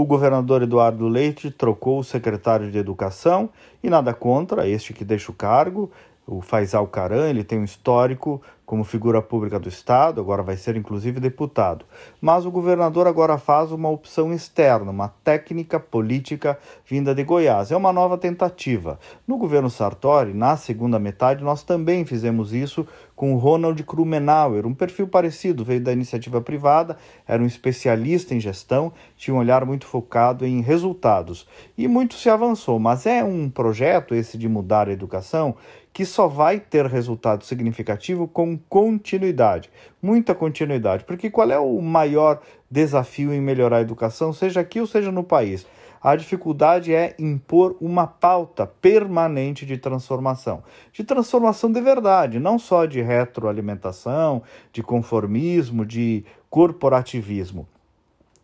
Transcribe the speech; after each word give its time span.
o 0.00 0.04
governador 0.04 0.62
Eduardo 0.62 1.08
Leite 1.08 1.50
trocou 1.50 1.98
o 1.98 2.04
secretário 2.04 2.70
de 2.70 2.78
Educação 2.78 3.50
e 3.82 3.90
nada 3.90 4.14
contra 4.14 4.68
este 4.68 4.92
que 4.92 5.04
deixa 5.04 5.32
o 5.32 5.34
cargo, 5.34 5.90
o 6.28 6.42
Faisal 6.42 6.86
Caran, 6.86 7.30
ele 7.30 7.42
tem 7.42 7.58
um 7.58 7.64
histórico 7.64 8.42
como 8.66 8.84
figura 8.84 9.22
pública 9.22 9.58
do 9.58 9.66
Estado, 9.66 10.20
agora 10.20 10.42
vai 10.42 10.54
ser 10.54 10.76
inclusive 10.76 11.18
deputado. 11.18 11.86
Mas 12.20 12.44
o 12.44 12.50
governador 12.50 13.06
agora 13.06 13.38
faz 13.38 13.72
uma 13.72 13.88
opção 13.88 14.30
externa, 14.30 14.90
uma 14.90 15.08
técnica 15.24 15.80
política 15.80 16.58
vinda 16.84 17.14
de 17.14 17.24
Goiás. 17.24 17.72
É 17.72 17.76
uma 17.78 17.94
nova 17.94 18.18
tentativa. 18.18 19.00
No 19.26 19.38
governo 19.38 19.70
Sartori, 19.70 20.34
na 20.34 20.54
segunda 20.58 20.98
metade, 20.98 21.42
nós 21.42 21.62
também 21.62 22.04
fizemos 22.04 22.52
isso 22.52 22.86
com 23.16 23.34
o 23.34 23.38
Ronald 23.38 23.82
Krumenauer, 23.84 24.66
um 24.66 24.74
perfil 24.74 25.08
parecido, 25.08 25.64
veio 25.64 25.80
da 25.80 25.92
iniciativa 25.92 26.40
privada, 26.40 26.98
era 27.26 27.42
um 27.42 27.46
especialista 27.46 28.34
em 28.34 28.38
gestão, 28.38 28.92
tinha 29.16 29.34
um 29.34 29.38
olhar 29.38 29.64
muito 29.64 29.86
focado 29.86 30.44
em 30.44 30.60
resultados. 30.60 31.48
E 31.76 31.88
muito 31.88 32.16
se 32.16 32.28
avançou, 32.28 32.78
mas 32.78 33.06
é 33.06 33.24
um 33.24 33.48
projeto 33.48 34.14
esse 34.14 34.36
de 34.36 34.46
mudar 34.46 34.88
a 34.88 34.92
educação 34.92 35.56
que 35.98 36.06
só 36.06 36.28
vai 36.28 36.60
ter 36.60 36.86
resultado 36.86 37.44
significativo 37.44 38.28
com 38.28 38.56
continuidade, 38.56 39.68
muita 40.00 40.32
continuidade. 40.32 41.02
Porque 41.02 41.28
qual 41.28 41.50
é 41.50 41.58
o 41.58 41.82
maior 41.82 42.40
desafio 42.70 43.34
em 43.34 43.40
melhorar 43.40 43.78
a 43.78 43.80
educação, 43.80 44.32
seja 44.32 44.60
aqui 44.60 44.80
ou 44.80 44.86
seja 44.86 45.10
no 45.10 45.24
país? 45.24 45.66
A 46.00 46.14
dificuldade 46.14 46.94
é 46.94 47.16
impor 47.18 47.76
uma 47.80 48.06
pauta 48.06 48.64
permanente 48.64 49.66
de 49.66 49.76
transformação. 49.76 50.62
De 50.92 51.02
transformação 51.02 51.72
de 51.72 51.80
verdade, 51.80 52.38
não 52.38 52.60
só 52.60 52.86
de 52.86 53.02
retroalimentação, 53.02 54.44
de 54.72 54.84
conformismo, 54.84 55.84
de 55.84 56.24
corporativismo. 56.48 57.66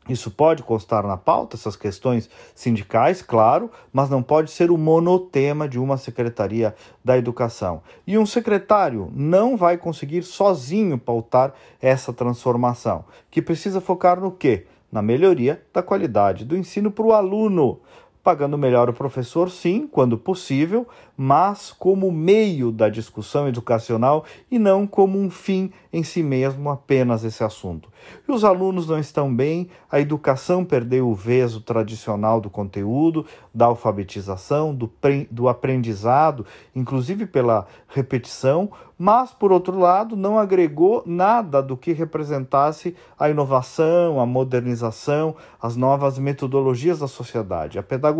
Isso 0.08 0.30
pode 0.30 0.62
constar 0.62 1.06
na 1.06 1.16
pauta, 1.16 1.56
essas 1.56 1.76
questões 1.76 2.28
sindicais, 2.54 3.22
claro, 3.22 3.70
mas 3.90 4.10
não 4.10 4.22
pode 4.22 4.50
ser 4.50 4.70
o 4.70 4.76
monotema 4.76 5.66
de 5.66 5.78
uma 5.78 5.96
secretaria 5.96 6.74
da 7.02 7.16
educação. 7.16 7.80
E 8.06 8.18
um 8.18 8.26
secretário 8.26 9.10
não 9.14 9.56
vai 9.56 9.78
conseguir 9.78 10.22
sozinho 10.22 10.98
pautar 10.98 11.54
essa 11.80 12.12
transformação, 12.12 13.04
que 13.30 13.40
precisa 13.40 13.80
focar 13.80 14.20
no 14.20 14.30
quê? 14.30 14.66
Na 14.92 15.00
melhoria 15.00 15.62
da 15.72 15.82
qualidade 15.82 16.44
do 16.44 16.56
ensino 16.56 16.90
para 16.90 17.04
o 17.04 17.12
aluno 17.12 17.80
pagando 18.24 18.56
melhor 18.56 18.88
o 18.88 18.94
professor, 18.94 19.50
sim, 19.50 19.86
quando 19.86 20.16
possível, 20.16 20.88
mas 21.14 21.70
como 21.70 22.10
meio 22.10 22.72
da 22.72 22.88
discussão 22.88 23.46
educacional 23.46 24.24
e 24.50 24.58
não 24.58 24.86
como 24.86 25.18
um 25.18 25.30
fim 25.30 25.70
em 25.92 26.02
si 26.02 26.22
mesmo 26.22 26.70
apenas 26.70 27.22
esse 27.22 27.44
assunto. 27.44 27.92
E 28.26 28.32
os 28.32 28.42
alunos 28.42 28.88
não 28.88 28.98
estão 28.98 29.32
bem, 29.32 29.68
a 29.90 30.00
educação 30.00 30.64
perdeu 30.64 31.08
o 31.08 31.14
veso 31.14 31.60
tradicional 31.60 32.40
do 32.40 32.48
conteúdo, 32.48 33.26
da 33.54 33.66
alfabetização, 33.66 34.74
do, 34.74 34.90
do 35.30 35.48
aprendizado, 35.48 36.46
inclusive 36.74 37.26
pela 37.26 37.66
repetição, 37.86 38.70
mas, 38.98 39.32
por 39.32 39.50
outro 39.50 39.78
lado, 39.78 40.16
não 40.16 40.38
agregou 40.38 41.02
nada 41.04 41.60
do 41.60 41.76
que 41.76 41.92
representasse 41.92 42.94
a 43.18 43.28
inovação, 43.28 44.20
a 44.20 44.26
modernização, 44.26 45.34
as 45.60 45.76
novas 45.76 46.18
metodologias 46.18 47.00
da 47.00 47.08
sociedade. 47.08 47.78
A 47.78 47.82
pedagogia, 47.82 48.13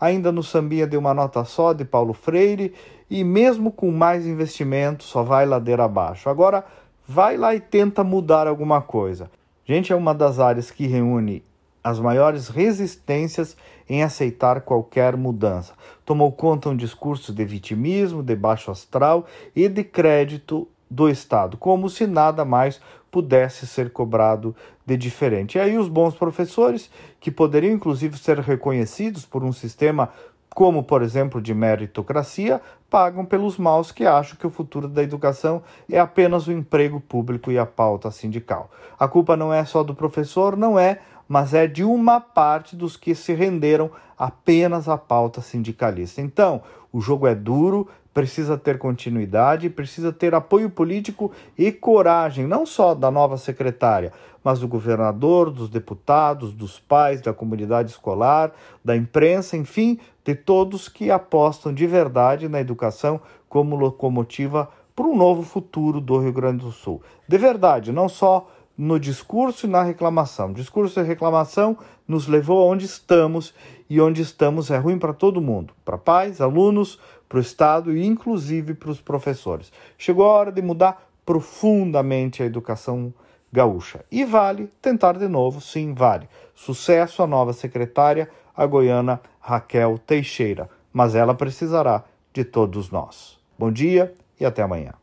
ainda 0.00 0.32
no 0.32 0.42
sambinha 0.42 0.86
de 0.86 0.96
uma 0.96 1.14
nota 1.14 1.44
só, 1.44 1.72
de 1.72 1.84
Paulo 1.84 2.12
Freire, 2.12 2.74
e 3.10 3.22
mesmo 3.22 3.70
com 3.70 3.90
mais 3.90 4.26
investimento, 4.26 5.04
só 5.04 5.22
vai 5.22 5.46
ladeira 5.46 5.84
abaixo. 5.84 6.28
Agora, 6.28 6.64
vai 7.06 7.36
lá 7.36 7.54
e 7.54 7.60
tenta 7.60 8.02
mudar 8.02 8.46
alguma 8.46 8.80
coisa. 8.80 9.30
Gente, 9.64 9.92
é 9.92 9.96
uma 9.96 10.14
das 10.14 10.38
áreas 10.38 10.70
que 10.70 10.86
reúne 10.86 11.44
as 11.84 11.98
maiores 11.98 12.48
resistências 12.48 13.56
em 13.88 14.02
aceitar 14.02 14.60
qualquer 14.60 15.16
mudança. 15.16 15.74
Tomou 16.04 16.32
conta 16.32 16.68
um 16.68 16.76
discurso 16.76 17.32
de 17.32 17.44
vitimismo, 17.44 18.22
de 18.22 18.36
baixo 18.36 18.70
astral 18.70 19.26
e 19.54 19.68
de 19.68 19.84
crédito 19.84 20.68
do 20.92 21.08
Estado, 21.08 21.56
como 21.56 21.88
se 21.88 22.06
nada 22.06 22.44
mais 22.44 22.80
pudesse 23.10 23.66
ser 23.66 23.90
cobrado 23.90 24.54
de 24.84 24.96
diferente. 24.96 25.56
E 25.56 25.60
aí 25.60 25.78
os 25.78 25.88
bons 25.88 26.14
professores, 26.14 26.90
que 27.18 27.30
poderiam 27.30 27.74
inclusive 27.74 28.18
ser 28.18 28.38
reconhecidos 28.38 29.24
por 29.24 29.42
um 29.42 29.52
sistema 29.52 30.10
como, 30.54 30.82
por 30.82 31.02
exemplo, 31.02 31.40
de 31.40 31.54
meritocracia, 31.54 32.60
pagam 32.90 33.24
pelos 33.24 33.56
maus 33.56 33.90
que 33.90 34.04
acham 34.04 34.36
que 34.36 34.46
o 34.46 34.50
futuro 34.50 34.86
da 34.86 35.02
educação 35.02 35.62
é 35.90 35.98
apenas 35.98 36.46
o 36.46 36.52
emprego 36.52 37.00
público 37.00 37.50
e 37.50 37.58
a 37.58 37.64
pauta 37.64 38.10
sindical. 38.10 38.70
A 38.98 39.08
culpa 39.08 39.34
não 39.34 39.52
é 39.52 39.64
só 39.64 39.82
do 39.82 39.94
professor, 39.94 40.56
não 40.56 40.78
é, 40.78 41.00
mas 41.32 41.54
é 41.54 41.66
de 41.66 41.82
uma 41.82 42.20
parte 42.20 42.76
dos 42.76 42.94
que 42.94 43.14
se 43.14 43.32
renderam 43.32 43.90
apenas 44.18 44.86
à 44.86 44.98
pauta 44.98 45.40
sindicalista. 45.40 46.20
Então, 46.20 46.60
o 46.92 47.00
jogo 47.00 47.26
é 47.26 47.34
duro, 47.34 47.88
precisa 48.12 48.58
ter 48.58 48.76
continuidade, 48.76 49.70
precisa 49.70 50.12
ter 50.12 50.34
apoio 50.34 50.68
político 50.68 51.32
e 51.56 51.72
coragem, 51.72 52.46
não 52.46 52.66
só 52.66 52.94
da 52.94 53.10
nova 53.10 53.38
secretária, 53.38 54.12
mas 54.44 54.58
do 54.58 54.68
governador, 54.68 55.50
dos 55.50 55.70
deputados, 55.70 56.52
dos 56.52 56.78
pais, 56.78 57.22
da 57.22 57.32
comunidade 57.32 57.92
escolar, 57.92 58.52
da 58.84 58.94
imprensa, 58.94 59.56
enfim, 59.56 59.98
de 60.22 60.34
todos 60.34 60.86
que 60.86 61.10
apostam 61.10 61.72
de 61.72 61.86
verdade 61.86 62.46
na 62.46 62.60
educação 62.60 63.18
como 63.48 63.74
locomotiva 63.74 64.68
para 64.94 65.06
um 65.06 65.16
novo 65.16 65.42
futuro 65.42 65.98
do 65.98 66.18
Rio 66.18 66.34
Grande 66.34 66.62
do 66.62 66.72
Sul. 66.72 67.00
De 67.26 67.38
verdade, 67.38 67.90
não 67.90 68.06
só 68.06 68.46
no 68.76 68.98
discurso 68.98 69.66
e 69.66 69.70
na 69.70 69.82
reclamação. 69.82 70.52
Discurso 70.52 71.00
e 71.00 71.02
reclamação 71.02 71.78
nos 72.06 72.26
levou 72.26 72.62
aonde 72.62 72.84
estamos 72.84 73.54
e 73.88 74.00
onde 74.00 74.22
estamos 74.22 74.70
é 74.70 74.78
ruim 74.78 74.98
para 74.98 75.12
todo 75.12 75.40
mundo, 75.40 75.74
para 75.84 75.98
pais, 75.98 76.40
alunos, 76.40 76.98
para 77.28 77.38
o 77.38 77.40
Estado 77.40 77.96
e 77.96 78.04
inclusive 78.04 78.74
para 78.74 78.90
os 78.90 79.00
professores. 79.00 79.72
Chegou 79.96 80.26
a 80.26 80.32
hora 80.32 80.52
de 80.52 80.62
mudar 80.62 81.08
profundamente 81.24 82.42
a 82.42 82.46
educação 82.46 83.12
gaúcha. 83.52 84.04
E 84.10 84.24
vale 84.24 84.70
tentar 84.80 85.18
de 85.18 85.28
novo, 85.28 85.60
sim, 85.60 85.92
vale. 85.94 86.28
Sucesso 86.54 87.22
à 87.22 87.26
nova 87.26 87.52
secretária, 87.52 88.28
a 88.56 88.66
goiana 88.66 89.20
Raquel 89.40 89.98
Teixeira, 89.98 90.68
mas 90.92 91.14
ela 91.14 91.34
precisará 91.34 92.04
de 92.32 92.44
todos 92.44 92.90
nós. 92.90 93.38
Bom 93.58 93.70
dia 93.70 94.14
e 94.40 94.44
até 94.44 94.62
amanhã. 94.62 95.01